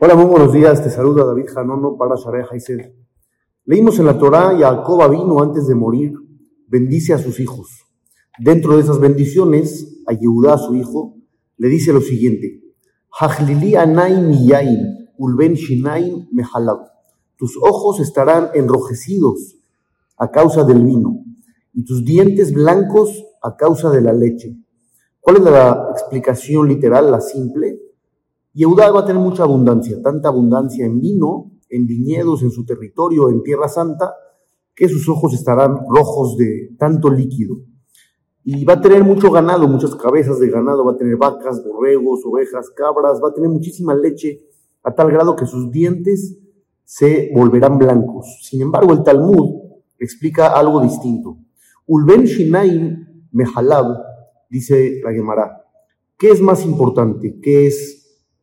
[0.00, 0.82] Hola, muy buenos días.
[0.82, 2.92] Te saluda David Janono para Shareh Haised.
[3.64, 6.14] Leímos en la Torá, Jacob vino antes de morir,
[6.68, 7.84] bendice a sus hijos.
[8.38, 11.16] Dentro de esas bendiciones, a Yehudá, su hijo,
[11.56, 12.62] le dice lo siguiente:
[13.10, 14.30] Hachlili anaim
[15.18, 16.78] ulben shinaim mehalab.
[17.36, 19.56] Tus ojos estarán enrojecidos
[20.16, 21.24] a causa del vino
[21.74, 24.56] y tus dientes blancos a causa de la leche.
[25.20, 27.80] ¿Cuál es la explicación literal, la simple?
[28.52, 33.28] Yehudá va a tener mucha abundancia, tanta abundancia en vino, en viñedos, en su territorio,
[33.28, 34.14] en Tierra Santa,
[34.74, 37.56] que sus ojos estarán rojos de tanto líquido.
[38.44, 42.20] Y va a tener mucho ganado, muchas cabezas de ganado, va a tener vacas, borregos,
[42.24, 44.40] ovejas, cabras, va a tener muchísima leche,
[44.82, 46.38] a tal grado que sus dientes
[46.84, 48.38] se volverán blancos.
[48.42, 49.56] Sin embargo, el Talmud
[49.98, 51.36] explica algo distinto.
[51.86, 53.86] Ulben Shinaim Mehalab,
[54.50, 55.64] dice la Gemara,
[56.16, 57.38] ¿qué es más importante?
[57.40, 57.98] ¿Qué es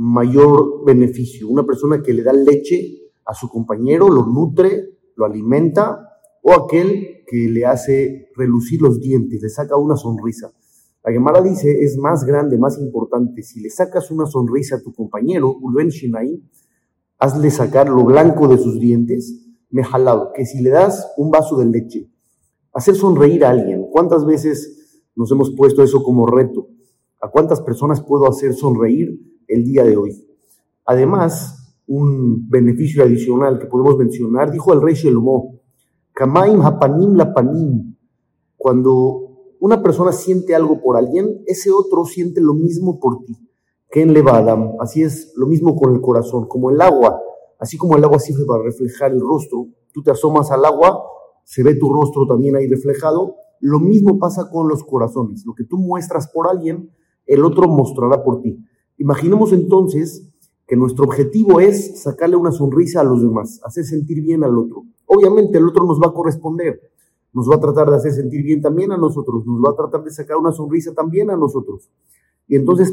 [0.00, 1.46] mayor beneficio.
[1.48, 6.08] Una persona que le da leche a su compañero, lo nutre, lo alimenta,
[6.42, 10.50] o aquel que le hace relucir los dientes, le saca una sonrisa.
[11.04, 14.92] La Gemara dice, es más grande, más importante, si le sacas una sonrisa a tu
[14.94, 16.42] compañero, Ulven Shinai,
[17.18, 21.58] hazle sacar lo blanco de sus dientes, me jalado, que si le das un vaso
[21.58, 22.10] de leche,
[22.72, 23.79] hacer sonreír a alguien.
[23.90, 26.68] ¿Cuántas veces nos hemos puesto eso como reto?
[27.20, 29.30] ¿A cuántas personas puedo hacer sonreír?
[29.50, 30.26] el día de hoy.
[30.86, 35.60] Además, un beneficio adicional que podemos mencionar, dijo el rey Shelomo,
[36.12, 37.96] Kamaim hapanim lapanim,
[38.56, 43.36] cuando una persona siente algo por alguien, ese otro siente lo mismo por ti.
[43.90, 47.20] que Levadam, así es lo mismo con el corazón, como el agua,
[47.58, 51.02] así como el agua sirve para reflejar el rostro, tú te asomas al agua,
[51.44, 55.64] se ve tu rostro también ahí reflejado, lo mismo pasa con los corazones, lo que
[55.64, 56.90] tú muestras por alguien,
[57.26, 58.64] el otro mostrará por ti.
[58.96, 60.26] Imaginemos entonces
[60.66, 64.84] que nuestro objetivo es sacarle una sonrisa a los demás, hacer sentir bien al otro.
[65.06, 66.80] Obviamente el otro nos va a corresponder,
[67.32, 70.04] nos va a tratar de hacer sentir bien también a nosotros, nos va a tratar
[70.04, 71.90] de sacar una sonrisa también a nosotros.
[72.46, 72.92] Y entonces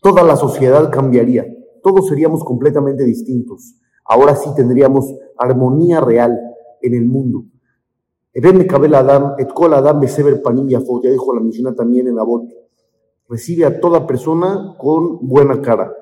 [0.00, 1.46] toda la sociedad cambiaría,
[1.82, 3.74] todos seríamos completamente distintos.
[4.04, 6.38] Ahora sí tendríamos armonía real
[6.80, 7.44] en el mundo.
[8.36, 10.00] Adam, et Adam
[10.42, 12.44] panim ya dijo la misión también en Abot
[13.28, 15.92] recibe a toda persona con buena cara,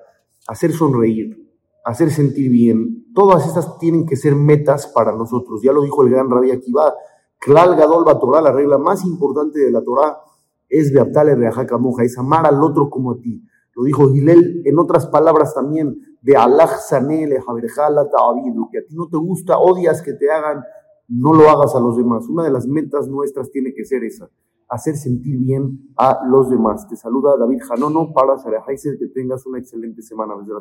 [0.47, 1.37] hacer sonreír,
[1.85, 3.13] hacer sentir bien.
[3.15, 5.63] Todas estas tienen que ser metas para nosotros.
[5.63, 6.93] Ya lo dijo el gran Rabbi Akiva,
[7.39, 10.19] Klal Gadol Torah, la regla más importante de la Torah
[10.69, 11.37] es Beaptale
[11.79, 13.43] Moja, es amar al otro como a ti.
[13.77, 18.05] Lo dijo Gilel en otras palabras también, de Allah Sanele Javerjala
[18.55, 20.63] lo que a ti no te gusta, odias que te hagan,
[21.09, 22.29] no lo hagas a los demás.
[22.29, 24.31] Una de las metas nuestras tiene que ser esa
[24.69, 26.89] hacer sentir bien a los demás.
[26.89, 30.35] Te saluda David Janono para Sara que tengas una excelente semana.
[30.37, 30.61] Desde la